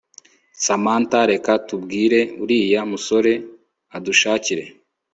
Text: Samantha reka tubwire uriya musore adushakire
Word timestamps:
Samantha 0.65 1.19
reka 1.31 1.51
tubwire 1.67 2.19
uriya 2.43 2.81
musore 2.91 3.31
adushakire 3.97 4.63